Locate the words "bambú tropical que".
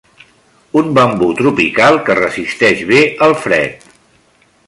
0.97-2.17